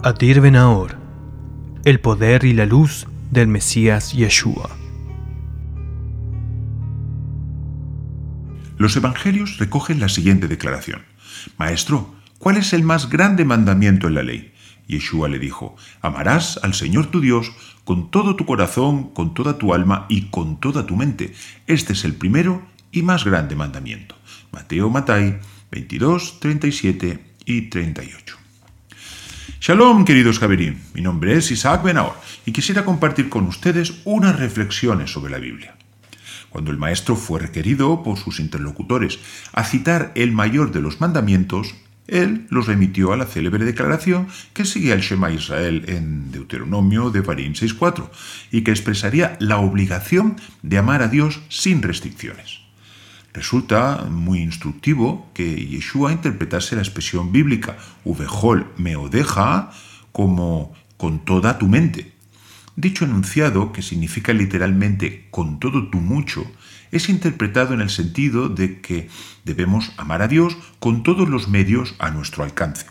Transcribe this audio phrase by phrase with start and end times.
[0.00, 0.96] Adir Benahor,
[1.84, 4.70] el poder y la luz del Mesías Yeshua.
[8.76, 11.02] Los evangelios recogen la siguiente declaración.
[11.58, 14.54] Maestro, ¿cuál es el más grande mandamiento en la ley?
[14.86, 17.50] Yeshua le dijo, amarás al Señor tu Dios
[17.82, 21.34] con todo tu corazón, con toda tu alma y con toda tu mente.
[21.66, 22.62] Este es el primero
[22.92, 24.14] y más grande mandamiento.
[24.52, 25.40] Mateo Matai
[25.72, 28.47] 22, 37 y 38.
[29.60, 30.80] Shalom, queridos Javerín.
[30.94, 32.14] Mi nombre es Isaac Benaor
[32.46, 35.74] y quisiera compartir con ustedes unas reflexiones sobre la Biblia.
[36.48, 39.18] Cuando el maestro fue requerido por sus interlocutores
[39.52, 41.74] a citar el mayor de los mandamientos,
[42.06, 47.20] él los remitió a la célebre declaración que sigue el Shema Israel en Deuteronomio de
[47.20, 48.10] Barín 6.4
[48.52, 52.67] y que expresaría la obligación de amar a Dios sin restricciones.
[53.38, 59.70] Resulta muy instructivo que Yeshua interpretase la expresión bíblica uvejol meodeja
[60.10, 62.14] como con toda tu mente.
[62.74, 66.50] Dicho enunciado, que significa literalmente con todo tu mucho,
[66.90, 69.08] es interpretado en el sentido de que
[69.44, 72.86] debemos amar a Dios con todos los medios a nuestro alcance.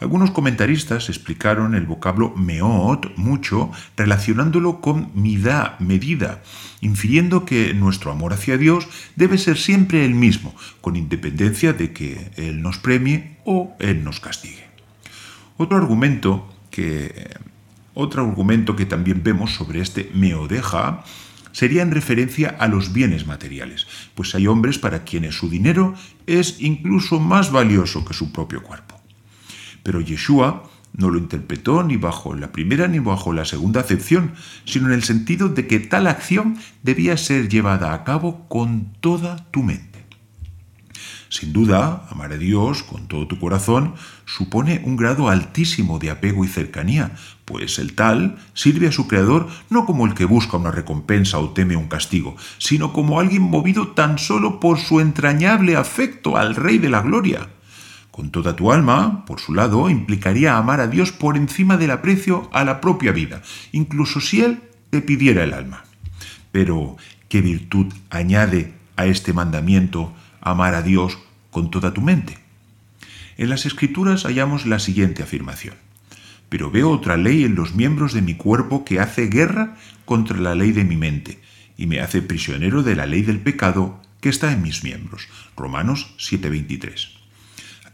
[0.00, 6.40] Algunos comentaristas explicaron el vocablo meot, mucho, relacionándolo con midá, medida,
[6.80, 12.30] infiriendo que nuestro amor hacia Dios debe ser siempre el mismo, con independencia de que
[12.36, 14.68] Él nos premie o Él nos castigue.
[15.56, 17.30] Otro argumento que,
[17.94, 21.02] otro argumento que también vemos sobre este meodeja
[21.50, 25.94] sería en referencia a los bienes materiales, pues hay hombres para quienes su dinero
[26.28, 28.97] es incluso más valioso que su propio cuerpo.
[29.82, 34.32] Pero Yeshua no lo interpretó ni bajo la primera ni bajo la segunda acepción,
[34.64, 39.36] sino en el sentido de que tal acción debía ser llevada a cabo con toda
[39.50, 39.88] tu mente.
[41.30, 46.42] Sin duda, amar a Dios con todo tu corazón supone un grado altísimo de apego
[46.42, 47.12] y cercanía,
[47.44, 51.50] pues el tal sirve a su Creador no como el que busca una recompensa o
[51.50, 56.78] teme un castigo, sino como alguien movido tan solo por su entrañable afecto al Rey
[56.78, 57.48] de la Gloria.
[58.18, 62.50] Con toda tu alma, por su lado, implicaría amar a Dios por encima del aprecio
[62.52, 64.58] a la propia vida, incluso si Él
[64.90, 65.84] te pidiera el alma.
[66.50, 66.96] Pero,
[67.28, 71.16] ¿qué virtud añade a este mandamiento amar a Dios
[71.52, 72.38] con toda tu mente?
[73.36, 75.76] En las Escrituras hallamos la siguiente afirmación.
[76.48, 80.56] Pero veo otra ley en los miembros de mi cuerpo que hace guerra contra la
[80.56, 81.40] ley de mi mente
[81.76, 85.28] y me hace prisionero de la ley del pecado que está en mis miembros.
[85.56, 87.17] Romanos 7:23.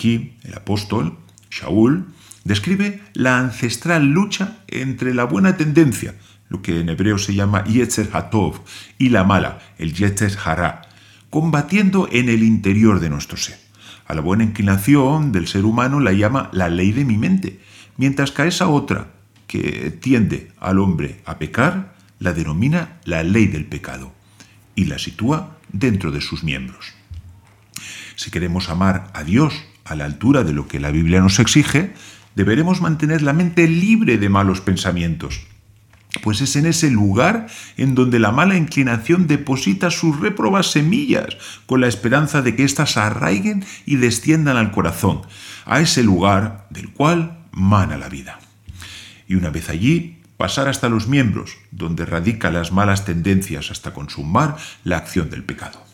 [0.00, 1.18] Aquí el apóstol,
[1.50, 2.06] Shaul,
[2.44, 6.14] describe la ancestral lucha entre la buena tendencia,
[6.48, 8.62] lo que en hebreo se llama Yetzer Hatov,
[8.96, 10.88] y la mala, el Yetzer Hara,
[11.28, 13.58] combatiendo en el interior de nuestro ser.
[14.06, 17.60] A la buena inclinación del ser humano la llama la ley de mi mente,
[17.98, 19.08] mientras que a esa otra,
[19.46, 24.14] que tiende al hombre a pecar, la denomina la ley del pecado
[24.74, 26.94] y la sitúa dentro de sus miembros.
[28.16, 29.52] Si queremos amar a Dios
[29.90, 31.92] a la altura de lo que la Biblia nos exige,
[32.36, 35.42] deberemos mantener la mente libre de malos pensamientos,
[36.22, 41.36] pues es en ese lugar en donde la mala inclinación deposita sus reprobas semillas,
[41.66, 45.22] con la esperanza de que éstas arraiguen y desciendan al corazón,
[45.66, 48.38] a ese lugar del cual mana la vida.
[49.26, 54.56] Y una vez allí, pasar hasta los miembros, donde radican las malas tendencias hasta consumar
[54.84, 55.89] la acción del pecado.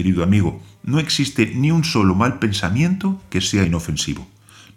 [0.00, 4.26] Querido amigo, no existe ni un solo mal pensamiento que sea inofensivo.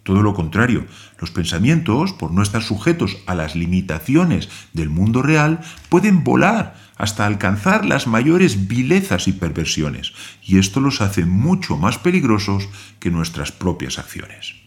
[0.04, 0.86] Todo lo contrario,
[1.18, 7.26] los pensamientos, por no estar sujetos a las limitaciones del mundo real, pueden volar hasta
[7.26, 10.12] alcanzar las mayores vilezas y perversiones,
[10.46, 12.68] y esto los hace mucho más peligrosos
[13.00, 14.63] que nuestras propias acciones.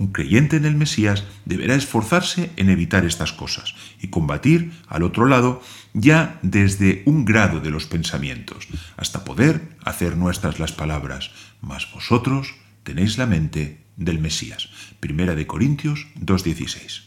[0.00, 5.26] Un creyente en el Mesías deberá esforzarse en evitar estas cosas y combatir al otro
[5.26, 5.62] lado
[5.92, 8.66] ya desde un grado de los pensamientos,
[8.96, 14.70] hasta poder hacer nuestras las palabras, mas vosotros tenéis la mente del Mesías.
[15.00, 17.02] Primera de Corintios 2.16.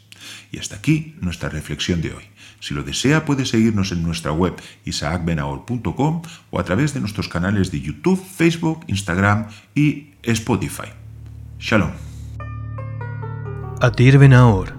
[0.51, 2.23] Y hasta aquí nuestra reflexión de hoy.
[2.59, 4.53] Si lo desea puede seguirnos en nuestra web
[4.85, 10.89] isaacbenahor.com o a través de nuestros canales de YouTube, Facebook, Instagram y Spotify.
[11.57, 12.12] Shalom.
[13.83, 14.75] Adir Benahor,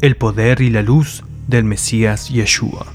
[0.00, 2.86] el poder y la luz del Mesías Yeshua.